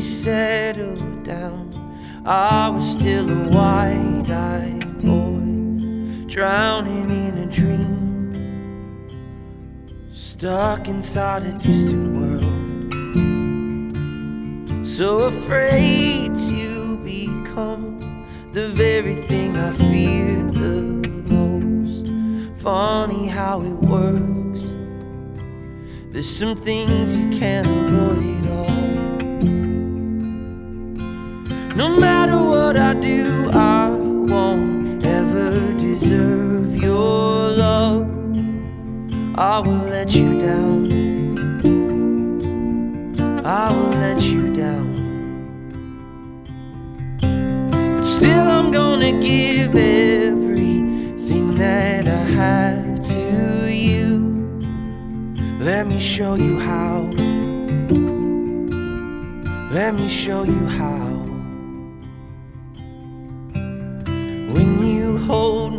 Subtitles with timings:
[0.00, 1.74] settled down,
[2.24, 5.40] I was still a wide eyed boy,
[6.26, 8.32] drowning in a dream,
[10.12, 12.44] stuck inside a distant world.
[14.86, 22.08] So afraid to become the very thing I feared the most.
[22.62, 24.72] Funny how it works.
[26.10, 28.37] There's some things you can't avoid
[31.78, 38.08] No matter what I do, I won't ever deserve your love.
[39.36, 40.80] I will let you down.
[43.46, 44.90] I will let you down.
[47.20, 54.16] But still, I'm gonna give everything that I have to you.
[55.60, 57.02] Let me show you how.
[59.70, 61.17] Let me show you how.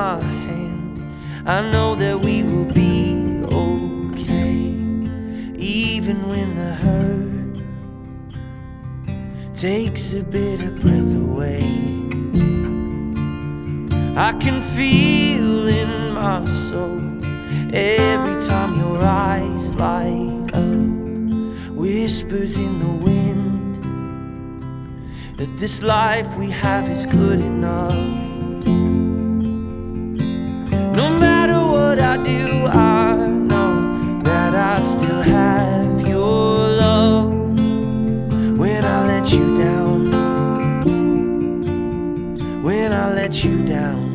[0.00, 1.02] My hand,
[1.46, 4.54] I know that we will be okay.
[5.58, 7.56] Even when the hurt
[9.54, 11.64] takes a bit of breath away.
[14.28, 17.00] I can feel in my soul
[17.74, 20.88] every time your eyes light up,
[21.82, 23.82] whispers in the wind
[25.38, 28.19] that this life we have is good enough.
[43.80, 44.08] Down.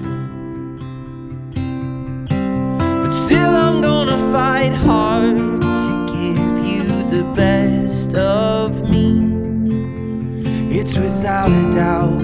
[3.01, 6.83] But still, I'm gonna fight hard to give you
[7.15, 9.09] the best of me.
[10.77, 12.21] It's without a doubt.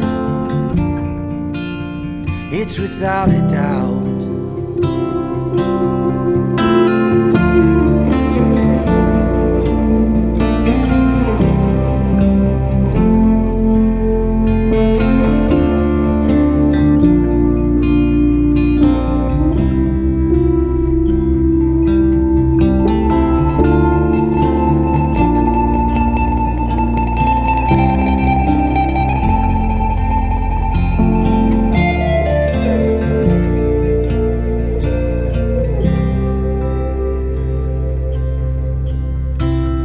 [2.60, 4.11] It's without a doubt.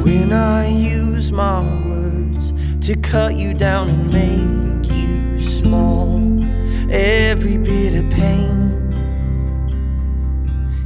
[0.06, 2.52] When I use my words
[2.86, 6.22] to cut you down and make you small,
[6.88, 8.92] every bit of pain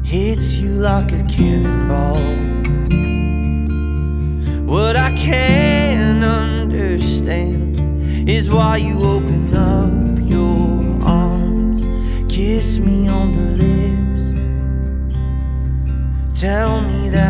[0.02, 2.16] hits you like a cannonball.
[4.64, 7.76] What I can't understand
[8.26, 11.84] is why you open up your arms,
[12.32, 14.22] kiss me on the lips,
[16.40, 17.29] tell me that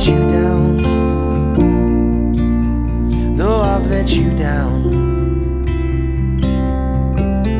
[0.00, 0.76] let you down,
[3.36, 4.82] though I've let you down.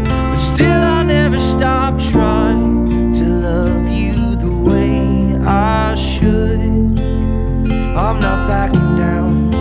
[0.05, 6.61] But still, I never stop trying to love you the way I should.
[6.61, 9.55] I'm not backing down.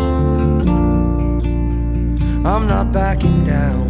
[2.45, 3.88] I'm not backing down.